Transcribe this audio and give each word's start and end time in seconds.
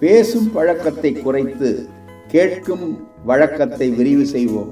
பேசும் 0.00 0.46
பழக்கத்தை 0.52 1.10
குறைத்து 1.12 1.70
கேட்கும் 2.28 2.84
வழக்கத்தை 3.24 3.88
விரிவு 3.90 4.24
செய்வோம். 4.26 4.70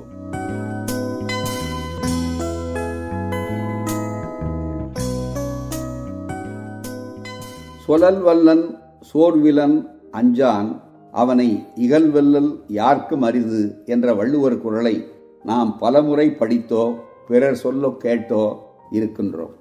சொலல் 7.84 8.20
வல்லன் 8.20 8.64
சோர்விலன் 9.10 9.76
அஞ்சான் 10.12 10.70
அவனை 11.12 11.48
இகழ்வெல்லல் 11.74 12.50
யார்க்கும் 12.80 13.22
அரிது 13.22 13.62
என்ற 13.84 14.14
வள்ளுவர் 14.14 14.58
குரலை 14.58 14.96
நாம் 15.44 15.78
பலமுறை 15.78 16.28
படித்தோ 16.40 16.84
பிறர் 17.28 17.58
சொல்ல 17.64 17.94
கேட்டோ 17.98 18.44
இருக்கின்றோம். 18.90 19.54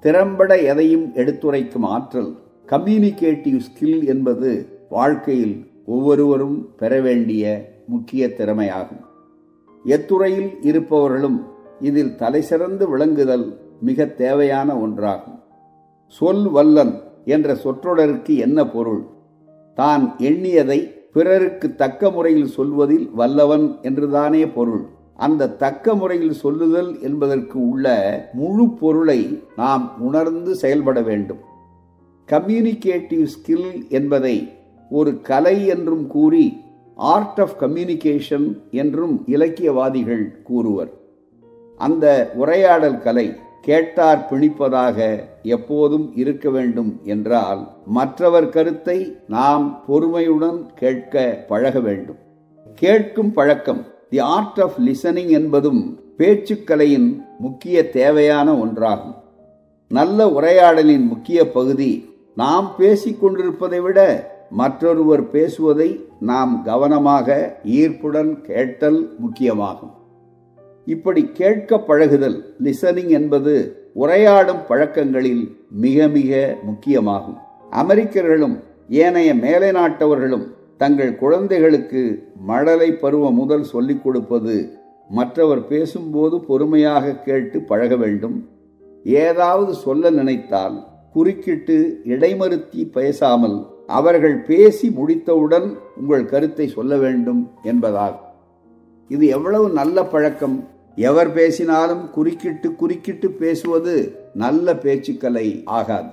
திறம்பட 0.00 0.52
எதையும் 0.70 1.06
எடுத்துரைக்கும் 1.14 1.86
ஆற்றல் 1.96 2.32
கம்யூனிகேட்டிவ் 2.72 3.58
ஸ்கில் 3.66 4.06
என்பது 4.06 4.50
வாழ்க்கையில் 4.88 5.70
ஒவ்வொருவரும் 5.86 6.68
பெற 6.76 7.00
வேண்டிய 7.00 7.74
முக்கிய 7.86 8.26
திறமையாகும். 8.26 9.02
எத்துறையில் 9.84 10.50
இருப்பவர்களும் 10.60 11.46
இதில் 11.80 12.14
தலைசிறந்து 12.14 12.88
விளங்குதல் 12.88 13.58
மிக 13.80 14.06
தேவையான 14.06 14.74
ஒன்றாகும். 14.74 15.38
சொல் 16.06 16.48
வல்லன் 16.48 16.94
என்ற 17.24 17.54
சொற்றொடருக்கு 17.54 18.36
என்ன 18.36 18.66
பொருள்? 18.66 19.02
தான் 19.74 20.14
எண்ணியதை 20.18 20.80
பிறருக்கு 21.12 21.74
தக்க 21.74 22.10
முறையில் 22.10 22.46
சொல்வதில் 22.46 23.10
வல்லவன் 23.10 23.78
என்றுதானே 23.82 24.46
பொருள். 24.46 24.84
அந்த 25.16 25.48
தக்க 25.48 25.94
முறையில் 25.94 26.32
சொல்லுதல் 26.32 27.00
என்பதற்கு 27.00 27.68
உள்ள 27.68 27.86
முழு 28.32 28.70
பொருளை 28.70 29.40
நாம் 29.56 30.00
உணர்ந்து 30.00 30.54
செயல்பட 30.54 31.00
வேண்டும். 31.02 31.50
கம்யூனிகேட்டிவ் 32.32 33.26
ஸ்கில் 33.34 33.88
என்பதை 33.88 34.52
ஒரு 34.90 35.20
கலை 35.20 35.66
என்றும் 35.66 36.06
கூறி 36.06 36.46
ஆர்ட் 36.94 37.40
ஆஃப் 37.40 37.56
கம்யூனிகேஷன் 37.60 38.46
என்றும் 38.70 39.24
இலக்கியவாதிகள் 39.26 40.42
கூறுவர். 40.42 40.90
அந்த 41.76 42.32
உரையாடல் 42.34 42.98
கலை 42.98 43.26
கேட்டார் 43.60 44.26
பிணிப்பதாக 44.30 44.98
எப்போதும் 45.42 46.12
இருக்க 46.14 46.50
வேண்டும் 46.50 47.00
என்றால் 47.04 47.68
மற்றவர் 47.86 48.48
கருத்தை 48.48 48.98
நாம் 49.28 49.84
பொறுமையுடன் 49.88 50.74
கேட்க 50.74 51.44
பழக 51.48 51.80
வேண்டும். 51.80 52.20
கேட்கும் 52.74 53.32
பழக்கம் 53.32 53.82
தி 54.10 54.18
ஆர்ட் 54.18 54.60
ஆஃப் 54.60 54.78
லிசனிங் 54.86 55.28
என்பதும் 55.28 55.82
பேச்சுக்கலையின் 56.18 57.08
முக்கிய 57.38 57.90
தேவையான 57.90 58.52
ஒன்றாகும். 58.64 59.14
நல்ல 59.88 60.28
உரையாடலின் 60.28 61.06
முக்கிய 61.06 61.50
பகுதி 61.50 62.10
நாம் 62.34 62.74
பேசிக் 62.76 63.20
கொண்டிருப்பதை 63.20 63.80
விட 63.80 64.30
மற்றொருவர் 64.50 65.30
பேசுவதை 65.30 66.04
நாம் 66.20 66.62
கவனமாக 66.62 67.58
ஈர்ப்புடன் 67.64 68.40
கேட்டல் 68.40 69.16
முக்கியமாகும். 69.22 69.92
இப்படி 70.84 71.30
கேட்க 71.32 71.78
பழகுதல் 71.78 72.54
லிசனிங் 72.62 73.08
என்பது 73.08 73.76
உரையாடும் 73.94 74.66
பழக்கங்களில் 74.66 75.56
மிக 75.70 76.08
மிக 76.08 76.56
முக்கியமாகும். 76.66 77.38
அமெரிக்கர்களும் 77.70 78.58
ஏனைய 78.88 79.34
மேலை 79.34 79.70
நாட்டவர்களும் 79.70 80.46
தங்கள் 80.78 81.16
குழந்தைகளுக்கு 81.16 82.28
மழலை 82.36 82.92
பருவம் 82.92 83.34
முதல் 83.34 83.62
சொல்லிக் 83.62 84.02
கொடுப்பது 84.02 84.78
மற்றவர் 85.08 85.66
பேசும்போது 85.66 86.40
பொறுமையாக 86.40 87.14
கேட்டு 87.14 87.60
பழக 87.60 87.96
வேண்டும். 87.96 88.48
ஏதாவது 89.04 89.74
சொல்ல 89.74 90.10
நினைத்தால் 90.10 90.91
குறுக்கிட்டு 91.14 91.76
இடைமறுத்தி 92.04 92.82
பேசாமல் 92.90 93.56
அவர்கள் 93.86 94.36
பேசி 94.42 94.86
முடித்தவுடன் 94.90 95.66
உங்கள் 96.00 96.24
கருத்தை 96.24 96.66
சொல்ல 96.68 96.96
வேண்டும் 96.96 97.42
என்பதால் 97.62 98.16
இது 99.10 99.24
எவ்வளவு 99.26 99.66
நல்ல 99.68 100.04
பழக்கம். 100.04 100.56
எவர் 100.96 101.30
பேசினாலும் 101.32 102.10
குறுக்கிட்டு 102.10 102.68
குறுக்கிட்டு 102.76 103.28
பேசுவது 103.30 103.94
நல்ல 104.34 104.74
பேச்சுக்கலை 104.74 105.46
ஆகாது. 105.64 106.10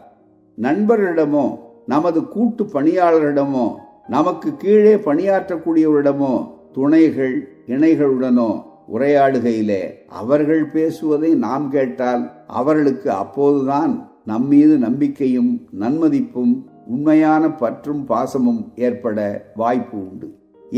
நண்பர்களிடமோ 0.58 1.46
நமது 1.86 2.20
கூட்டு 2.28 2.64
பணியாளர்களிடமோ 2.74 3.68
நமக்கு 4.08 4.50
கீழே 4.58 4.96
பணியாற்றக்கூடியவரிடமோ 5.08 6.34
துணைகள் 6.74 7.36
இணைகளுடனோ 7.68 8.50
உரையாடுகையிலே 8.94 9.82
அவர்கள் 10.22 10.64
பேசுவதை 10.72 11.32
நாம் 11.46 11.66
கேட்டால் 11.72 12.24
அவர்களுக்கு 12.48 13.10
அப்போதுதான் 13.12 13.94
நம்மீது 14.32 14.74
நம்பிக்கையும் 14.78 15.52
நன்மதிப்பும் 15.80 16.54
உண்மையான 16.94 17.44
பற்றும் 17.62 18.04
பாசமும் 18.10 18.62
ஏற்பட 18.86 19.18
வாய்ப்பு 19.56 19.98
உண்டு. 20.08 20.28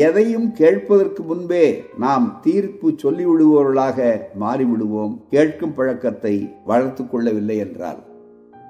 எதையும் 0.06 0.48
கேட்பதற்கு 0.52 1.22
முன்பே 1.24 1.66
நாம் 1.98 2.26
தீர்ப்பு 2.42 2.88
சொல்லிவிடுவோர்களாக 3.04 4.00
மாறிவிடுவோம். 4.40 5.14
கேட்கும் 5.30 5.74
பழக்கத்தை 5.74 6.36
வளர்த்து 6.66 7.04
கொள்ளவில்லை 7.08 7.58
என்றால். 7.58 8.02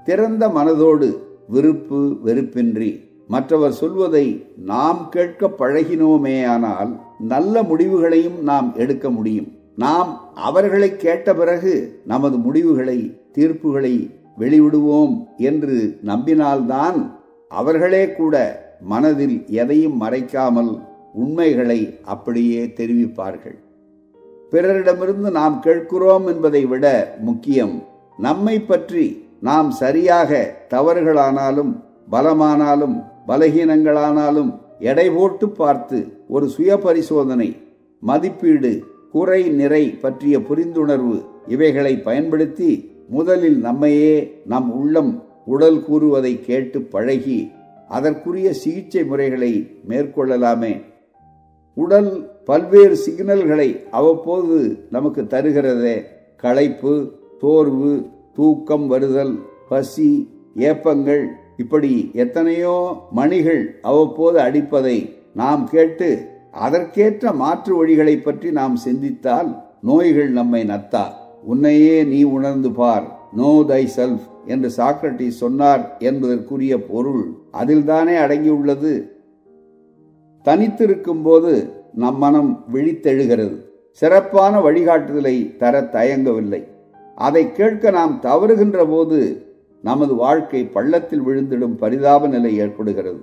திறந்த 0.05 0.43
மனதோடு 0.57 1.09
விருப்பு 1.47 1.99
வெறுப்பின்றி 2.25 2.91
மற்றவர் 3.27 3.79
சொல்வதை 3.81 4.25
நாம் 4.71 5.01
கேட்க 5.09 5.49
பழகினோமேயானால் 5.59 6.91
நல்ல 7.33 7.63
முடிவுகளையும் 7.63 8.39
நாம் 8.43 8.69
எடுக்க 8.75 9.09
முடியும். 9.17 9.49
நாம் 9.75 10.09
அவர்களை 10.47 10.89
கேட்ட 10.95 11.27
பிறகு 11.33 11.73
நமது 12.05 12.37
முடிவுகளை 12.37 12.99
தீர்ப்புகளை 13.37 13.95
வெளிவிடுவோம் 14.41 15.15
என்று 15.37 15.75
நம்பினால்தான் 16.05 16.99
அவர்களே 17.51 18.03
கூட 18.11 18.35
மனதில் 18.81 19.37
எதையும் 19.47 19.97
மறைக்காமல் 20.01 20.71
உண்மைகளை 21.13 21.79
அப்படியே 22.05 22.61
தெரிவிப்பார்கள். 22.65 23.57
பிறரிடமிருந்து 24.51 25.29
நாம் 25.31 25.57
கேட்கிறோம் 25.59 26.25
என்பதை 26.27 26.65
விட 26.65 26.85
முக்கியம் 27.21 27.75
நம்மை 28.17 28.55
பற்றி 28.61 29.05
நாம் 29.39 29.69
சரியாக 29.71 30.31
தவறுகளானாலும் 30.69 31.71
பலமானாலும் 32.11 32.95
பலகீனங்களானாலும் 33.27 34.51
எடை 34.79 35.09
போட்டு 35.09 35.49
பார்த்து 35.49 35.97
ஒரு 36.27 36.45
சுய 36.49 36.77
பரிசோதனை 36.77 37.49
மதிப்பீடு 38.03 38.71
குறை 39.11 39.41
நிறை 39.49 39.83
பற்றிய 40.01 40.39
புரிந்துணர்வு 40.39 41.17
இவைகளை 41.47 41.93
பயன்படுத்தி 41.97 42.71
முதலில் 43.11 43.59
நம்மையே 43.59 44.15
நம் 44.45 44.69
உள்ளம் 44.79 45.11
உடல் 45.45 45.79
கூறுவதை 45.83 46.33
கேட்டு 46.41 46.79
பழகி 46.93 47.39
அதற்குரிய 47.89 48.49
சிகிச்சை 48.53 49.03
முறைகளை 49.03 49.51
மேற்கொள்ளலாமே. 49.89 50.73
உடல் 51.77 52.11
பல்வேறு 52.45 52.95
சிக்னல்களை 53.05 53.69
அவ்வப்போது 53.91 54.57
நமக்கு 54.89 55.21
தருகிறதே. 55.23 55.95
களைப்பு 56.43 56.93
தோர்வு 57.39 57.91
தூக்கம் 58.35 58.87
வருதல் 58.87 59.35
பசி 59.69 60.09
ஏப்பங்கள் 60.67 61.23
இப்படி 61.57 61.93
எத்தனையோ 62.13 62.75
மணிகள் 63.11 63.63
அவ்வப்போது 63.81 64.37
அடிப்பதை 64.39 64.97
நாம் 65.33 65.63
கேட்டு 65.67 66.09
அதற்கேற்ற 66.51 67.33
மாற்று 67.33 67.73
வழிகளை 67.79 68.15
பற்றி 68.21 68.49
நாம் 68.51 68.75
சிந்தித்தால் 68.75 69.49
நோய்கள் 69.81 70.31
நம்மை 70.31 70.61
நத்தா 70.63 71.03
உன்னையே 71.43 72.03
நீ 72.03 72.23
உணர்ந்து 72.23 72.71
பார். 72.71 73.19
நோ 73.35 73.63
தை 73.67 73.89
செல்ஃப் 73.95 74.25
என்று 74.45 74.71
சாக்ரட்டி 74.77 75.27
சொன்னார் 75.27 75.97
என்பதற்குரிய 75.99 76.85
பொருள் 76.85 77.31
அதில்தானே 77.53 78.15
அடங்கியுள்ளது. 78.23 79.09
தனித்திருக்கும் 80.43 81.23
போது 81.23 81.69
நம் 81.93 82.17
மனம் 82.17 82.63
விழித்தெழுகிறது. 82.73 83.57
சிறப்பான 83.91 84.59
வழிகாட்டுதலை 84.59 85.55
தர 85.57 85.81
தயங்கவில்லை. 85.81 86.67
அதை 87.15 87.51
கேட்க 87.51 87.91
நாம் 87.91 88.19
தவறுகின்ற 88.21 88.85
போது 88.85 89.45
நமது 89.81 90.15
வாழ்க்கை 90.15 90.65
பள்ளத்தில் 90.65 91.27
விழுந்திடும் 91.27 91.77
பரிதாப 91.77 92.27
நிலை 92.27 92.57
ஏற்படுகிறது. 92.57 93.19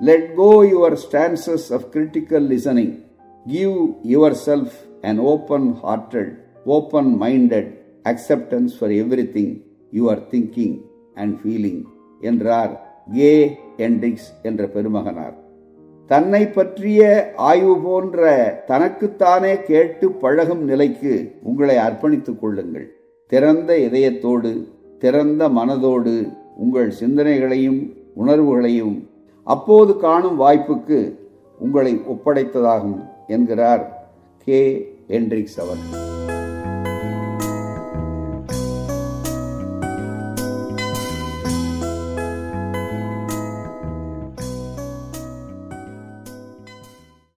Let 0.00 0.34
go 0.34 0.62
your 0.62 0.96
stances 1.04 1.66
of 1.70 1.88
critical 1.92 2.46
listening 2.52 3.04
give 3.46 3.76
yourself 4.46 4.76
and 5.02 5.18
open 5.18 5.74
hearted 5.82 6.42
open 6.64 7.16
minded 7.20 7.70
acceptance 8.04 8.74
for 8.78 8.90
everything 9.36 9.54
you 9.90 10.10
are 10.10 10.22
thinking 10.30 10.76
and 11.14 11.38
feeling 11.40 11.82
என்றார் 12.20 13.02
கே. 13.14 13.58
என்டிக்ஸ் 13.76 14.28
என்ற 14.42 14.66
பெருமகனார். 14.66 15.34
தன்னை 16.06 16.46
பற்றிய 16.46 17.32
ஆய்வு 17.36 17.78
போன்ற 17.78 18.22
தனக்குத்தானே 18.66 19.62
கேட்டு 19.62 20.10
பழகும் 20.12 20.64
நிலைக்கு 20.64 21.32
உங்களை 21.42 21.76
அர்ப்பணித்துக் 21.76 22.38
கொள்ளுங்கள். 22.38 22.86
திறந்த 23.26 23.78
இதயத்தோடு 23.78 24.52
திறந்த 24.98 25.48
மனதோடு 25.48 26.14
உங்கள் 26.56 26.92
சிந்தனைகளையும் 27.00 27.80
உணர்வுகளையும் 28.16 29.08
அப்போது 29.44 29.96
காணும் 29.96 30.40
வாய்ப்புக்கு 30.40 31.18
உங்களை 31.58 31.94
ஒப்படைத்ததாகும் 31.94 33.08
என்கிறார் 33.26 34.08
கே. 34.44 34.60
என்ட்ரிக்ஸ் 35.08 35.58
அவர்கள். 35.58 36.33